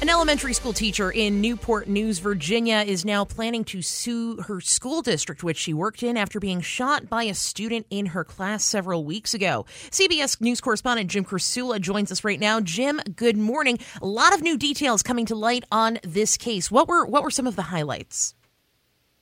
[0.00, 5.02] An elementary school teacher in Newport News, Virginia, is now planning to sue her school
[5.02, 9.04] district, which she worked in, after being shot by a student in her class several
[9.04, 9.66] weeks ago.
[9.90, 12.60] CBS News correspondent Jim Krasula joins us right now.
[12.60, 13.76] Jim, good morning.
[14.00, 16.70] A lot of new details coming to light on this case.
[16.70, 18.36] What were what were some of the highlights?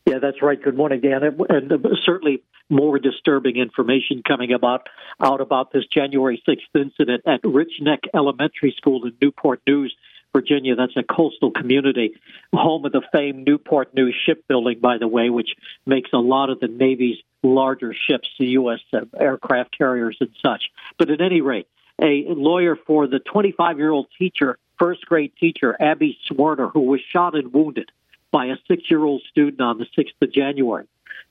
[0.04, 0.62] Yeah, that's right.
[0.62, 4.88] Good morning, Dan, and uh, certainly more disturbing information coming about
[5.20, 9.96] out about this January 6th incident at Richneck Elementary School in Newport News.
[10.36, 10.76] Virginia.
[10.76, 12.14] That's a coastal community,
[12.52, 15.54] home of the famed Newport News shipbuilding, by the way, which
[15.86, 18.80] makes a lot of the Navy's larger ships, the U.S.
[18.92, 20.64] Uh, aircraft carriers and such.
[20.98, 21.68] But at any rate,
[22.02, 27.00] a lawyer for the 25 year old teacher, first grade teacher, Abby Zwerner, who was
[27.12, 27.90] shot and wounded
[28.30, 30.84] by a six year old student on the 6th of January,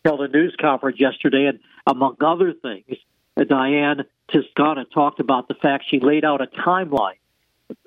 [0.03, 2.97] held a news conference yesterday, and among other things,
[3.37, 7.19] Diane Toscano talked about the fact she laid out a timeline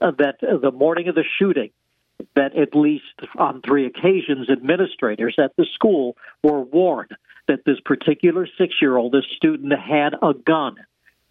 [0.00, 1.70] Uh, that uh, the morning of the shooting,
[2.34, 3.04] that at least
[3.36, 9.12] on three occasions, administrators at the school were warned that this particular six year old,
[9.12, 10.76] this student, had a gun,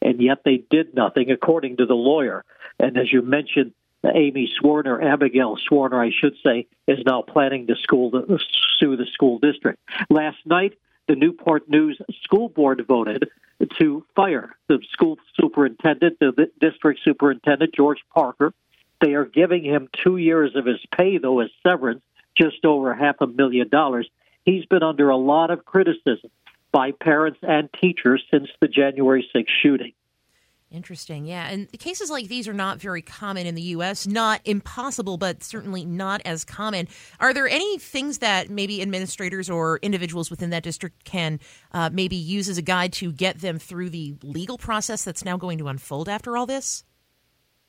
[0.02, 2.46] and yet they did nothing, according to the lawyer.
[2.80, 3.74] And as you mentioned,
[4.06, 8.38] Amy Zwerner, Abigail Zwerner, I should say, is now planning to to uh,
[8.80, 9.80] sue the school district.
[10.10, 13.30] Last night, the Newport News School Board voted
[13.80, 18.54] to fire the school superintendent, the district superintendent, George Parker.
[19.02, 22.02] They are giving him two years of his pay, though, as severance,
[22.36, 24.10] just over half a million dollars.
[24.46, 26.30] He's been under a lot of criticism
[26.72, 29.94] by parents and teachers since the January 6th shooting.
[30.70, 31.26] Interesting.
[31.26, 31.48] Yeah.
[31.48, 35.86] And cases like these are not very common in the U.S., not impossible, but certainly
[35.86, 36.90] not as common.
[37.22, 41.40] Are there any things that maybe administrators or individuals within that district can
[41.72, 45.38] uh, maybe use as a guide to get them through the legal process that's now
[45.38, 46.84] going to unfold after all this?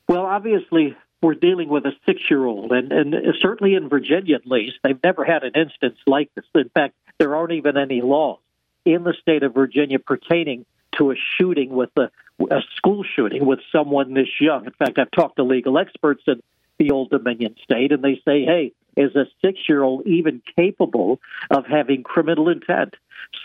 [0.09, 4.45] Well, obviously, we're dealing with a six year old, and, and certainly in Virginia at
[4.45, 6.45] least, they've never had an instance like this.
[6.53, 8.39] In fact, there aren't even any laws
[8.83, 10.65] in the state of Virginia pertaining
[10.97, 12.09] to a shooting with a,
[12.49, 14.65] a school shooting with someone this young.
[14.65, 16.41] In fact, I've talked to legal experts in
[16.77, 21.19] the Old Dominion state, and they say, hey, is a six year old even capable
[21.49, 22.95] of having criminal intent?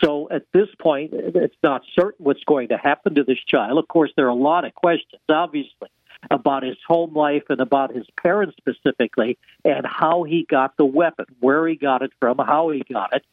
[0.03, 3.77] So at this point, it's not certain what's going to happen to this child.
[3.77, 5.89] Of course, there are a lot of questions, obviously,
[6.31, 11.25] about his home life and about his parents specifically, and how he got the weapon,
[11.39, 13.23] where he got it from, how he got it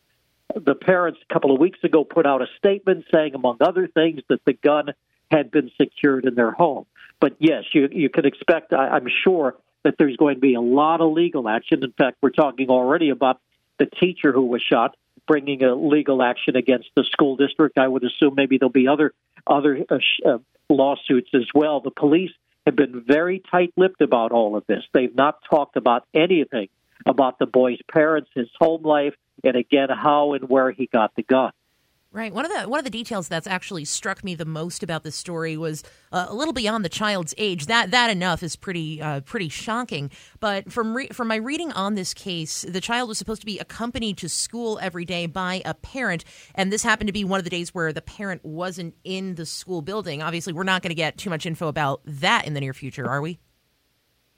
[0.54, 4.20] the parents a couple of weeks ago put out a statement saying, among other things,
[4.28, 4.90] that the gun
[5.32, 6.86] had been secured in their home.
[7.20, 10.60] But yes, you you can expect, I, I'm sure, that there's going to be a
[10.60, 11.82] lot of legal action.
[11.82, 13.40] In fact, we're talking already about
[13.78, 17.78] the teacher who was shot bringing a legal action against the school district.
[17.78, 19.12] I would assume maybe there'll be other
[19.46, 19.98] other uh,
[20.28, 20.38] uh,
[20.68, 21.80] lawsuits as well.
[21.80, 22.32] The police
[22.66, 24.84] have been very tight-lipped about all of this.
[24.92, 26.68] They've not talked about anything
[27.06, 31.24] about the boy's parents, his home life, and again how and where he got the
[31.24, 31.52] gun.
[32.14, 32.30] Right.
[32.30, 35.16] One of the one of the details that's actually struck me the most about this
[35.16, 37.66] story was uh, a little beyond the child's age.
[37.66, 40.10] That that enough is pretty uh, pretty shocking.
[40.38, 43.58] But from re- from my reading on this case, the child was supposed to be
[43.58, 47.44] accompanied to school every day by a parent, and this happened to be one of
[47.44, 50.20] the days where the parent wasn't in the school building.
[50.20, 53.08] Obviously, we're not going to get too much info about that in the near future,
[53.08, 53.38] are we?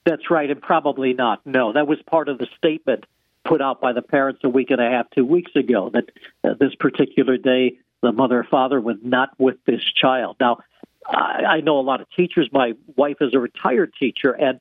[0.06, 1.40] That's right, and probably not.
[1.44, 3.04] No, that was part of the statement
[3.44, 6.10] put out by the parents a week and a half, two weeks ago, that
[6.42, 10.36] uh, this particular day the mother or father was not with this child.
[10.38, 10.58] Now,
[11.06, 12.48] I, I know a lot of teachers.
[12.52, 14.60] My wife is a retired teacher, and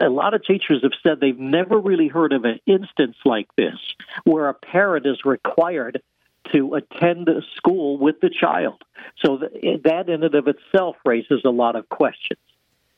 [0.00, 3.78] a lot of teachers have said they've never really heard of an instance like this
[4.24, 6.02] where a parent is required
[6.52, 8.82] to attend school with the child.
[9.24, 12.40] So that in and of itself raises a lot of questions.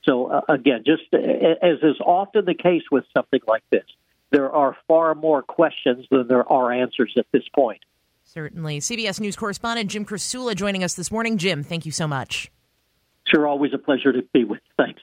[0.02, 3.84] So uh, again, just uh, as is often the case with something like this,
[4.30, 7.80] there are far more questions than there are answers at this point.
[8.24, 8.80] Certainly.
[8.80, 11.38] CBS News correspondent Jim Krasula joining us this morning.
[11.38, 12.50] Jim, thank you so much.
[13.26, 14.60] Sure, always a pleasure to be with.
[14.76, 15.00] Thanks.